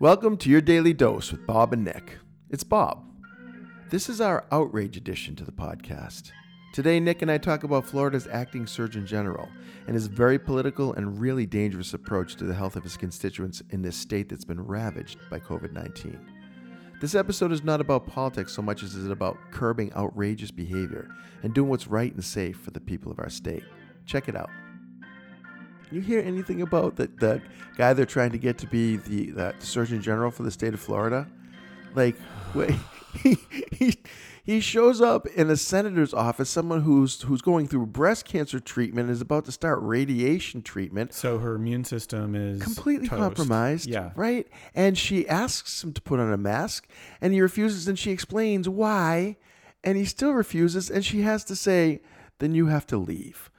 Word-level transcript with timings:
Welcome 0.00 0.36
to 0.36 0.48
your 0.48 0.60
daily 0.60 0.94
dose 0.94 1.32
with 1.32 1.44
Bob 1.44 1.72
and 1.72 1.84
Nick. 1.84 2.18
It's 2.50 2.62
Bob. 2.62 3.04
This 3.90 4.08
is 4.08 4.20
our 4.20 4.44
outrage 4.52 4.96
edition 4.96 5.34
to 5.34 5.44
the 5.44 5.50
podcast. 5.50 6.30
Today, 6.72 7.00
Nick 7.00 7.20
and 7.20 7.30
I 7.30 7.38
talk 7.38 7.64
about 7.64 7.84
Florida's 7.84 8.28
acting 8.30 8.66
Surgeon 8.66 9.06
General 9.06 9.48
and 9.86 9.94
his 9.94 10.06
very 10.06 10.38
political 10.38 10.92
and 10.92 11.18
really 11.18 11.46
dangerous 11.46 11.94
approach 11.94 12.36
to 12.36 12.44
the 12.44 12.54
health 12.54 12.76
of 12.76 12.84
his 12.84 12.96
constituents 12.96 13.60
in 13.70 13.82
this 13.82 13.96
state 13.96 14.28
that's 14.28 14.44
been 14.44 14.64
ravaged 14.64 15.18
by 15.30 15.40
COVID 15.40 15.72
19. 15.72 16.20
This 17.00 17.16
episode 17.16 17.50
is 17.50 17.64
not 17.64 17.80
about 17.80 18.06
politics 18.06 18.52
so 18.52 18.62
much 18.62 18.84
as 18.84 18.94
it 18.94 19.00
is 19.00 19.10
about 19.10 19.36
curbing 19.50 19.92
outrageous 19.94 20.52
behavior 20.52 21.08
and 21.42 21.52
doing 21.52 21.70
what's 21.70 21.88
right 21.88 22.14
and 22.14 22.24
safe 22.24 22.58
for 22.58 22.70
the 22.70 22.80
people 22.80 23.10
of 23.10 23.18
our 23.18 23.30
state. 23.30 23.64
Check 24.06 24.28
it 24.28 24.36
out. 24.36 24.50
You 25.90 26.00
hear 26.00 26.20
anything 26.20 26.62
about 26.62 26.96
the, 26.96 27.06
the 27.06 27.40
guy 27.76 27.92
they're 27.92 28.06
trying 28.06 28.32
to 28.32 28.38
get 28.38 28.58
to 28.58 28.66
be 28.66 28.96
the, 28.96 29.30
the 29.30 29.54
Surgeon 29.60 30.02
General 30.02 30.30
for 30.30 30.42
the 30.42 30.50
state 30.50 30.74
of 30.74 30.80
Florida? 30.80 31.26
Like, 31.94 32.16
wait, 32.54 32.74
he, 33.14 33.36
he, 33.72 33.94
he 34.48 34.60
shows 34.60 35.02
up 35.02 35.26
in 35.26 35.50
a 35.50 35.56
senator's 35.56 36.14
office, 36.14 36.48
someone 36.48 36.80
who's 36.80 37.20
who's 37.20 37.42
going 37.42 37.68
through 37.68 37.84
breast 37.84 38.24
cancer 38.24 38.58
treatment 38.58 39.10
is 39.10 39.20
about 39.20 39.44
to 39.44 39.52
start 39.52 39.78
radiation 39.82 40.62
treatment. 40.62 41.12
So 41.12 41.38
her 41.38 41.54
immune 41.54 41.84
system 41.84 42.34
is 42.34 42.62
completely 42.62 43.08
toast. 43.08 43.20
compromised. 43.20 43.88
Yeah. 43.88 44.12
Right? 44.16 44.46
And 44.74 44.96
she 44.96 45.28
asks 45.28 45.84
him 45.84 45.92
to 45.92 46.00
put 46.00 46.18
on 46.18 46.32
a 46.32 46.38
mask 46.38 46.88
and 47.20 47.34
he 47.34 47.42
refuses 47.42 47.88
and 47.88 47.98
she 47.98 48.10
explains 48.10 48.68
why 48.68 49.36
and 49.84 49.98
he 49.98 50.06
still 50.06 50.32
refuses 50.32 50.90
and 50.90 51.04
she 51.04 51.20
has 51.22 51.44
to 51.44 51.54
say, 51.54 52.00
Then 52.38 52.54
you 52.54 52.66
have 52.66 52.86
to 52.86 52.96
leave. 52.96 53.50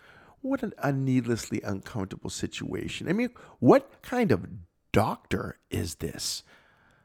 What 0.42 0.64
an, 0.64 0.74
a 0.78 0.92
needlessly 0.92 1.62
uncomfortable 1.64 2.30
situation. 2.30 3.10
I 3.10 3.14
mean, 3.14 3.30
what 3.60 4.02
kind 4.02 4.32
of 4.32 4.46
doctor 4.92 5.60
is 5.70 5.96
this? 5.96 6.44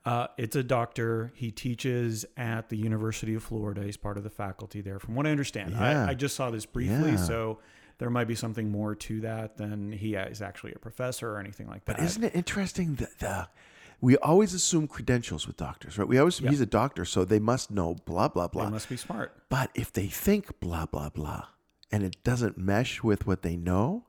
Uh, 0.05 0.27
it's 0.37 0.55
a 0.55 0.63
doctor. 0.63 1.33
He 1.35 1.51
teaches 1.51 2.27
at 2.37 2.69
the 2.69 2.77
University 2.77 3.35
of 3.35 3.43
Florida. 3.43 3.83
He's 3.83 3.97
part 3.97 4.19
of 4.19 4.23
the 4.25 4.31
faculty 4.31 4.81
there, 4.83 4.99
from 4.99 5.15
what 5.15 5.27
I 5.27 5.31
understand. 5.31 5.73
Yeah. 5.73 6.05
I, 6.05 6.11
I 6.11 6.15
just 6.15 6.37
saw 6.37 6.51
this 6.51 6.67
briefly, 6.67 7.13
Yeah. 7.13 7.17
so 7.17 7.59
there 7.99 8.11
might 8.11 8.29
be 8.29 8.35
something 8.35 8.71
more 8.71 8.95
to 8.97 9.21
that 9.23 9.57
than 9.57 9.93
he 9.93 10.15
is 10.15 10.43
actually 10.43 10.73
a 10.75 10.79
professor 10.79 11.31
or 11.31 11.39
anything 11.41 11.69
like 11.69 11.85
that. 11.87 11.97
But 11.97 12.05
isn't 12.05 12.23
it 12.23 12.35
interesting 12.35 12.97
that 12.97 13.19
the 13.19 13.49
we 14.01 14.19
always 14.19 14.53
assume 14.53 14.87
credentials 14.89 15.47
with 15.47 15.57
doctors, 15.57 15.97
right? 15.97 16.07
We 16.07 16.19
always 16.19 16.39
Yep. 16.39 16.51
he's 16.51 16.61
a 16.61 16.67
doctor, 16.67 17.07
so 17.07 17.25
they 17.25 17.39
must 17.39 17.71
know 17.71 17.95
blah 18.05 18.29
blah 18.29 18.49
blah. 18.49 18.67
they 18.67 18.71
must 18.73 18.89
be 18.91 18.97
smart. 18.99 19.33
But 19.49 19.71
if 19.75 19.91
they 19.93 20.09
think 20.09 20.61
blah, 20.61 20.85
blah, 20.85 21.09
blah, 21.09 21.47
and 21.95 22.03
it 22.03 22.17
doesn't 22.25 22.59
mesh 22.59 23.05
with 23.05 23.25
what 23.25 23.43
they 23.43 23.55
know, 23.57 24.05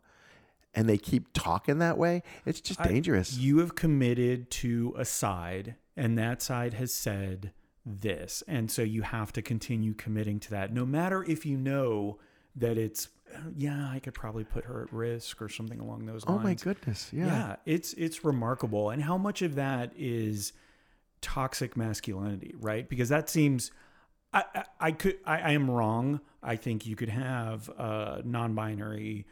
and 0.74 0.90
they 0.90 0.98
keep 0.98 1.28
talking 1.34 1.78
that 1.78 2.00
way, 2.00 2.24
it's 2.44 2.60
just 2.60 2.82
I- 2.82 2.88
dangerous. 2.88 3.38
You 3.38 3.60
have 3.60 3.76
committed 3.76 4.50
to 4.52 4.96
a 4.98 5.06
side, 5.06 5.76
and 5.96 6.18
that 6.18 6.42
side 6.42 6.74
has 6.74 6.92
said 6.92 7.52
this. 7.86 8.42
And 8.48 8.72
so 8.72 8.82
you 8.82 9.04
have 9.04 9.32
to 9.34 9.44
continue 9.44 9.94
committing 9.94 10.40
to 10.40 10.50
that, 10.50 10.74
no 10.74 10.84
matter 10.84 11.24
if 11.24 11.46
you 11.46 11.58
know 11.58 12.18
that 12.56 12.76
it's, 12.80 13.10
uh, 13.36 13.38
yeah, 13.56 13.88
I 13.92 14.00
could 14.00 14.16
probably 14.16 14.44
put 14.44 14.66
her 14.66 14.82
at 14.82 14.92
risk 14.92 15.40
or 15.44 15.50
something 15.50 15.80
along 15.80 16.08
those 16.08 16.26
lines. 16.26 16.40
oh 16.42 16.44
my 16.44 16.56
goodness. 16.56 17.12
Yeah. 17.14 17.26
Yeah, 17.28 17.56
it's 17.68 17.94
it's 17.94 18.26
remarkable, 18.26 18.90
and 18.90 19.04
how 19.04 19.18
much 19.20 19.44
of 19.44 19.54
that 19.56 19.92
is 19.96 20.54
toxic 21.22 21.78
masculinity, 21.78 22.56
right? 22.60 22.90
Because 22.90 23.10
that 23.10 23.30
seems, 23.30 23.72
I 24.36 24.44
I, 24.54 24.64
I 24.80 24.92
could 24.92 25.18
I, 25.26 25.38
I 25.40 25.52
am 25.54 25.70
wrong. 25.72 26.20
I 26.44 26.56
think 26.58 26.86
you 26.86 26.96
could 26.96 27.10
have 27.10 27.70
uh, 27.76 28.22
non-binary 28.24 29.26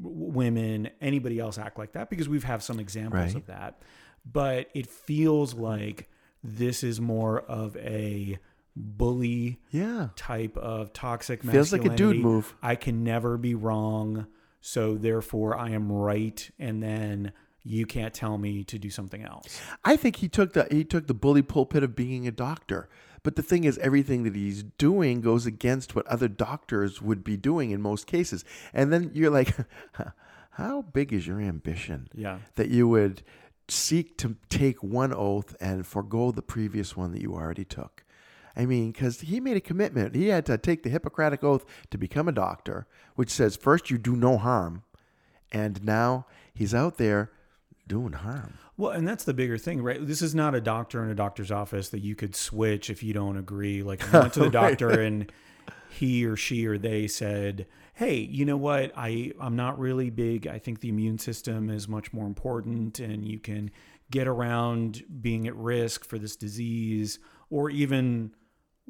women, 0.00 0.88
anybody 1.00 1.38
else 1.40 1.58
act 1.58 1.78
like 1.78 1.92
that 1.92 2.08
because 2.10 2.28
we've 2.28 2.44
have 2.44 2.62
some 2.62 2.78
examples 2.78 3.20
Right. 3.20 3.34
of 3.34 3.46
that, 3.46 3.82
but 4.30 4.68
it 4.74 4.86
feels 4.86 5.54
like 5.54 6.08
this 6.44 6.82
is 6.84 7.00
more 7.00 7.40
of 7.40 7.76
a 7.76 8.38
bully 8.76 9.58
Yeah. 9.70 10.08
type 10.16 10.56
of 10.56 10.92
toxic 10.92 11.44
masculinity. 11.44 11.68
Feels 11.70 11.72
like 11.72 11.92
a 11.92 11.96
dude 11.96 12.22
move. 12.22 12.54
I 12.62 12.76
can 12.76 13.02
never 13.02 13.36
be 13.36 13.54
wrong, 13.54 14.26
so 14.60 14.94
therefore 14.96 15.56
I 15.58 15.70
am 15.70 15.90
right, 15.90 16.48
and 16.58 16.82
then 16.82 17.32
you 17.62 17.84
can't 17.84 18.14
tell 18.14 18.38
me 18.38 18.64
to 18.64 18.78
do 18.78 18.88
something 18.88 19.22
else. 19.22 19.60
I 19.84 19.96
think 19.96 20.16
he 20.16 20.28
took 20.28 20.52
the 20.54 20.66
he 20.70 20.84
took 20.84 21.08
the 21.08 21.14
bully 21.14 21.42
pulpit 21.42 21.82
of 21.82 21.94
being 21.96 22.26
a 22.26 22.30
doctor. 22.30 22.88
But 23.22 23.36
the 23.36 23.42
thing 23.42 23.64
is, 23.64 23.78
everything 23.78 24.22
that 24.24 24.34
he's 24.34 24.62
doing 24.62 25.20
goes 25.20 25.46
against 25.46 25.94
what 25.94 26.06
other 26.06 26.28
doctors 26.28 27.02
would 27.02 27.22
be 27.22 27.36
doing 27.36 27.70
in 27.70 27.82
most 27.82 28.06
cases. 28.06 28.44
And 28.72 28.92
then 28.92 29.10
you're 29.14 29.30
like, 29.30 29.54
how 30.52 30.82
big 30.82 31.12
is 31.12 31.26
your 31.26 31.40
ambition? 31.40 32.08
Yeah. 32.14 32.38
that 32.56 32.68
you 32.68 32.88
would 32.88 33.22
seek 33.68 34.16
to 34.18 34.36
take 34.48 34.82
one 34.82 35.12
oath 35.12 35.54
and 35.60 35.86
forego 35.86 36.30
the 36.30 36.42
previous 36.42 36.96
one 36.96 37.12
that 37.12 37.20
you 37.20 37.34
already 37.34 37.64
took. 37.64 38.04
I 38.56 38.66
mean, 38.66 38.90
because 38.90 39.20
he 39.20 39.38
made 39.38 39.56
a 39.56 39.60
commitment. 39.60 40.14
He 40.14 40.28
had 40.28 40.44
to 40.46 40.58
take 40.58 40.82
the 40.82 40.90
Hippocratic 40.90 41.44
oath 41.44 41.64
to 41.90 41.98
become 41.98 42.26
a 42.28 42.32
doctor, 42.32 42.86
which 43.14 43.30
says 43.30 43.56
first 43.56 43.90
you 43.90 43.98
do 43.98 44.16
no 44.16 44.38
harm, 44.38 44.82
and 45.52 45.84
now 45.84 46.26
he's 46.52 46.74
out 46.74 46.96
there 46.96 47.30
doing 47.90 48.14
harm. 48.14 48.54
Well, 48.78 48.92
and 48.92 49.06
that's 49.06 49.24
the 49.24 49.34
bigger 49.34 49.58
thing, 49.58 49.82
right? 49.82 49.98
This 50.06 50.22
is 50.22 50.34
not 50.34 50.54
a 50.54 50.60
doctor 50.60 51.04
in 51.04 51.10
a 51.10 51.14
doctor's 51.14 51.50
office 51.50 51.90
that 51.90 51.98
you 52.00 52.14
could 52.14 52.34
switch 52.34 52.88
if 52.88 53.02
you 53.02 53.12
don't 53.12 53.36
agree. 53.36 53.82
Like 53.82 54.00
you 54.02 54.18
went 54.18 54.32
to 54.34 54.40
the 54.40 54.44
Right. 54.50 54.78
doctor 54.78 54.88
and 55.00 55.30
he 55.90 56.24
or 56.24 56.36
she 56.36 56.66
or 56.66 56.78
they 56.78 57.06
said, 57.08 57.66
"Hey, 57.94 58.16
you 58.20 58.44
know 58.46 58.56
what? 58.56 58.92
I 58.96 59.32
I'm 59.40 59.56
not 59.56 59.78
really 59.78 60.08
big. 60.08 60.46
I 60.46 60.58
think 60.58 60.80
the 60.80 60.88
immune 60.88 61.18
system 61.18 61.68
is 61.68 61.88
much 61.88 62.12
more 62.14 62.26
important 62.26 63.00
and 63.00 63.26
you 63.28 63.38
can 63.38 63.70
get 64.10 64.26
around 64.26 65.02
being 65.20 65.46
at 65.46 65.54
risk 65.56 66.04
for 66.04 66.18
this 66.18 66.36
disease 66.36 67.18
or 67.50 67.68
even 67.70 68.32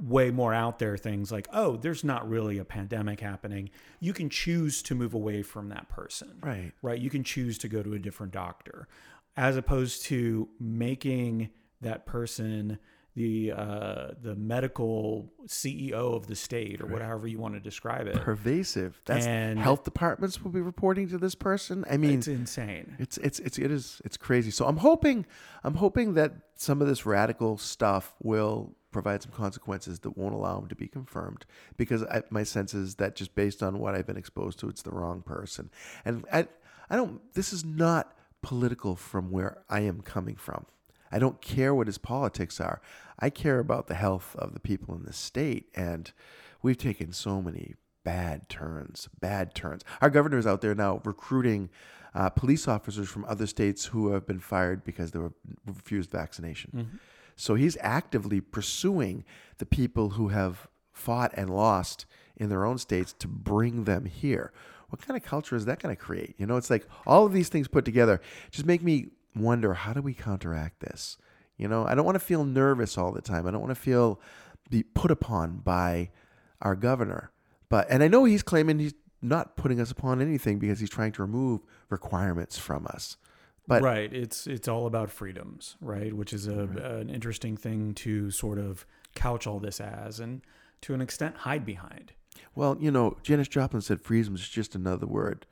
way 0.03 0.31
more 0.31 0.53
out 0.55 0.79
there 0.79 0.97
things 0.97 1.31
like, 1.31 1.47
"Oh, 1.53 1.77
there's 1.77 2.03
not 2.05 2.29
really 2.29 2.59
a 2.59 2.65
pandemic 2.65 3.21
happening." 3.21 3.71
You 4.01 4.13
can 4.13 4.29
choose 4.31 4.83
to 4.85 4.95
move 4.95 5.15
away 5.15 5.43
from 5.43 5.69
that 5.69 5.89
person 5.89 6.39
Right. 6.43 6.73
right? 6.83 6.99
You 7.01 7.11
can 7.11 7.23
choose 7.25 7.59
to 7.59 7.69
go 7.69 7.83
to 7.83 7.93
a 7.95 7.99
different 7.99 8.33
doctor, 8.33 8.89
as 9.37 9.57
opposed 9.57 10.05
to 10.07 10.49
making 10.59 11.51
that 11.81 12.07
person 12.07 12.79
the 13.17 13.51
uh, 13.53 14.13
the 14.23 14.37
medical 14.37 15.33
CEO 15.49 16.15
of 16.15 16.29
the 16.29 16.37
state 16.37 16.81
or 16.81 16.87
whatever 16.87 17.27
you 17.27 17.39
want 17.41 17.55
to 17.55 17.61
describe 17.61 18.07
it. 18.07 18.15
Pervasive. 18.21 19.01
That's 19.05 19.27
And- 19.27 19.59
health 19.59 19.83
departments 19.83 20.43
will 20.43 20.53
be 20.53 20.61
reporting 20.61 21.09
to 21.09 21.19
this 21.19 21.35
person. 21.35 21.85
I 21.91 21.97
mean, 21.97 22.19
It's 22.19 22.29
insane. 22.29 22.95
It's 23.01 23.19
it's 23.19 23.41
it's 23.41 23.59
it 23.59 23.71
is 23.73 24.01
it's 24.05 24.17
crazy. 24.17 24.53
So 24.53 24.67
I'm 24.67 24.77
hoping 24.79 25.27
I'm 25.65 25.75
hoping 25.75 26.15
that 26.15 26.35
some 26.55 26.81
of 26.81 26.87
this 26.87 27.05
radical 27.05 27.59
stuff 27.59 28.15
will 28.23 28.77
provide 28.91 29.23
some 29.23 29.33
consequences 29.33 30.01
that 30.01 30.17
won't 30.17 30.35
allow 30.35 30.59
him 30.59 30.69
to 30.69 30.75
be 30.75 30.89
confirmed 30.89 31.45
because 31.77 32.03
I, 32.05 32.23
my 32.31 32.43
sense 32.43 32.75
is 32.75 32.97
that 32.97 33.15
just 33.17 33.35
based 33.35 33.63
on 33.63 33.79
what 33.79 33.95
I've 33.95 34.07
been 34.07 34.17
exposed 34.17 34.59
to, 34.61 34.69
it's 34.69 34.83
the 34.83 34.91
wrong 34.91 35.23
person. 35.23 35.71
And 36.05 36.25
I 36.33 36.49
I 36.89 36.97
don't. 36.97 37.21
This 37.35 37.53
is 37.53 37.65
not 37.65 38.17
political 38.43 38.97
from 38.97 39.31
where 39.31 39.63
I 39.69 39.81
am 39.81 40.01
coming 40.01 40.37
from. 40.37 40.67
I 41.13 41.19
don't 41.19 41.41
care 41.41 41.75
what 41.75 41.87
his 41.87 41.99
politics 41.99 42.61
are. 42.61 42.81
I 43.19 43.31
care 43.31 43.59
about 43.59 43.87
the 43.87 43.95
health 43.95 44.35
of 44.37 44.55
the 44.55 44.61
people 44.61 44.95
in 44.95 45.05
the 45.05 45.13
state, 45.13 45.69
and 45.75 46.11
we've 46.63 46.79
taken 46.79 47.13
so 47.13 47.43
many 47.43 47.75
bad 48.05 48.49
turns, 48.49 49.09
bad 49.21 49.55
turns. 49.55 49.83
Our 50.01 50.11
governor 50.11 50.39
is 50.39 50.47
out 50.47 50.63
there 50.63 50.75
now 50.75 51.01
recruiting 51.05 51.69
uh, 52.15 52.31
police 52.31 52.67
officers 52.67 53.09
from 53.09 53.25
other 53.27 53.47
states 53.47 53.87
who 53.87 54.13
have 54.13 54.27
been 54.27 54.41
fired 54.41 54.85
because 54.85 55.13
they 55.13 55.19
were 55.19 55.33
refused 55.67 56.11
vaccination. 56.11 57.01
So 57.41 57.55
he's 57.55 57.79
actively 57.81 58.43
pursuing 58.43 59.25
the 59.57 59.65
people 59.65 60.11
who 60.11 60.29
have 60.29 60.69
fought 60.93 61.33
and 61.35 61.49
lost 61.49 62.05
in 62.37 62.51
their 62.51 62.67
own 62.67 62.77
states 62.77 63.15
to 63.15 63.27
bring 63.29 63.85
them 63.85 64.05
here. 64.05 64.53
What 64.91 65.01
kind 65.01 65.17
of 65.17 65.27
culture 65.27 65.57
is 65.57 65.65
that 65.65 65.81
going 65.81 65.97
to 65.97 66.01
create? 66.01 66.35
You 66.37 66.45
know, 66.45 66.59
it's 66.59 66.69
like 66.69 66.87
all 67.07 67.25
of 67.25 67.33
these 67.33 67.49
things 67.49 67.67
put 67.67 67.87
together 67.87 68.21
just 68.51 68.67
make 68.67 68.83
me 68.83 69.07
wonder 69.35 69.73
how 69.73 69.95
do 69.95 70.03
we 70.03 70.13
counteract 70.13 70.81
this? 70.81 71.17
You 71.57 71.67
know, 71.67 71.87
I 71.87 71.95
don't 71.95 72.05
want 72.05 72.17
to 72.17 72.25
feel 72.25 72.45
nervous 72.45 72.99
all 72.99 73.11
the 73.11 73.23
time. 73.23 73.47
I 73.47 73.51
don't 73.51 73.61
want 73.61 73.71
to 73.71 73.81
feel 73.81 74.21
be 74.69 74.83
put 74.83 75.11
upon 75.11 75.59
by 75.59 76.11
our 76.61 76.77
governor. 76.77 77.31
But 77.71 77.87
and 77.89 78.03
I 78.03 78.09
know 78.09 78.25
he's 78.25 78.43
claiming 78.43 78.79
he's 78.79 78.95
not 79.23 79.57
putting 79.57 79.81
us 79.81 79.91
upon 79.91 80.21
anything 80.21 80.59
because 80.59 80.79
he's 80.79 80.91
trying 80.91 81.13
to 81.13 81.23
remove 81.23 81.63
requirements 81.89 82.59
from 82.59 82.87
us. 82.87 83.17
But 83.71 83.83
right. 83.83 84.13
It's 84.13 84.47
it's 84.49 84.67
all 84.69 84.87
about 84.87 85.11
freedoms, 85.11 85.77
right? 85.81 86.13
Which 86.13 86.33
is 86.33 86.47
a 86.47 86.61
an 87.01 87.09
interesting 87.09 87.57
thing 87.57 87.95
to 87.95 88.31
sort 88.31 88.59
of 88.59 88.85
couch 89.15 89.47
all 89.47 89.61
this 89.61 89.81
as, 89.81 90.19
and 90.21 90.43
to 90.83 90.93
an 90.93 91.01
extent 91.01 91.37
hide 91.37 91.65
behind. 91.65 92.13
well, 92.55 92.77
you 92.81 92.91
know, 92.91 93.17
Janis 93.23 93.49
Joplin 93.49 93.81
said 93.81 94.01
freedom 94.01 94.35
is 94.35 94.49
just 94.49 94.75
another 94.75 95.07
word 95.07 95.47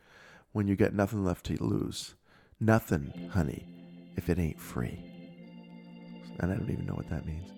when 0.52 0.66
you 0.66 0.74
got 0.76 0.92
nothing 0.94 1.24
left 1.24 1.46
to 1.46 1.62
lose. 1.62 2.14
Nothing, 2.60 3.30
honey, 3.32 3.66
if 4.16 4.28
it 4.28 4.38
ain't 4.38 4.58
free. 4.60 4.98
And 6.40 6.50
I 6.52 6.56
don't 6.56 6.70
even 6.70 6.86
know 6.86 6.94
what 6.94 7.08
that 7.10 7.24
means. 7.26 7.48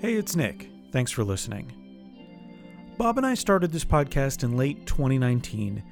Hey, 0.00 0.14
it's 0.14 0.34
Nick. 0.36 0.70
Thanks 0.92 1.12
for 1.12 1.22
listening. 1.24 1.72
Bob 2.96 3.16
and 3.18 3.26
I 3.26 3.34
started 3.34 3.70
this 3.70 3.84
podcast 3.84 4.42
in 4.42 4.56
late 4.56 4.86
2019, 4.86 5.82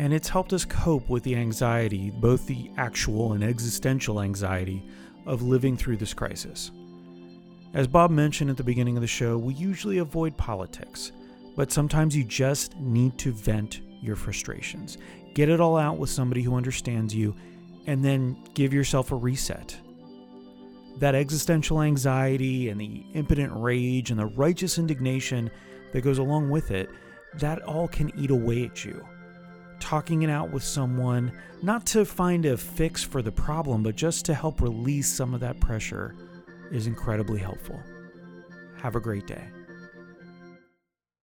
and 0.00 0.14
it's 0.14 0.30
helped 0.30 0.54
us 0.54 0.64
cope 0.64 1.10
with 1.10 1.22
the 1.24 1.36
anxiety, 1.36 2.10
both 2.10 2.46
the 2.46 2.70
actual 2.78 3.34
and 3.34 3.44
existential 3.44 4.22
anxiety, 4.22 4.82
of 5.26 5.42
living 5.42 5.76
through 5.76 5.98
this 5.98 6.14
crisis. 6.14 6.70
As 7.74 7.86
Bob 7.86 8.10
mentioned 8.10 8.48
at 8.48 8.56
the 8.56 8.64
beginning 8.64 8.96
of 8.96 9.02
the 9.02 9.06
show, 9.06 9.36
we 9.36 9.52
usually 9.52 9.98
avoid 9.98 10.34
politics, 10.38 11.12
but 11.54 11.70
sometimes 11.70 12.16
you 12.16 12.24
just 12.24 12.74
need 12.78 13.18
to 13.18 13.30
vent 13.30 13.82
your 14.00 14.16
frustrations. 14.16 14.96
Get 15.34 15.50
it 15.50 15.60
all 15.60 15.76
out 15.76 15.98
with 15.98 16.08
somebody 16.08 16.40
who 16.40 16.56
understands 16.56 17.14
you, 17.14 17.36
and 17.86 18.02
then 18.02 18.42
give 18.54 18.72
yourself 18.72 19.12
a 19.12 19.16
reset. 19.16 19.78
That 20.96 21.14
existential 21.14 21.82
anxiety 21.82 22.70
and 22.70 22.80
the 22.80 23.04
impotent 23.12 23.52
rage 23.54 24.10
and 24.10 24.18
the 24.18 24.26
righteous 24.26 24.78
indignation 24.78 25.50
that 25.92 26.00
goes 26.00 26.16
along 26.16 26.48
with 26.48 26.70
it, 26.70 26.88
that 27.34 27.60
all 27.64 27.86
can 27.86 28.18
eat 28.18 28.30
away 28.30 28.64
at 28.64 28.82
you. 28.82 29.06
Talking 29.80 30.22
it 30.22 30.30
out 30.30 30.52
with 30.52 30.62
someone, 30.62 31.32
not 31.62 31.84
to 31.86 32.04
find 32.04 32.46
a 32.46 32.56
fix 32.56 33.02
for 33.02 33.22
the 33.22 33.32
problem, 33.32 33.82
but 33.82 33.96
just 33.96 34.24
to 34.26 34.34
help 34.34 34.60
release 34.60 35.10
some 35.10 35.34
of 35.34 35.40
that 35.40 35.58
pressure, 35.58 36.14
is 36.70 36.86
incredibly 36.86 37.40
helpful. 37.40 37.80
Have 38.76 38.94
a 38.94 39.00
great 39.00 39.26
day. 39.26 39.42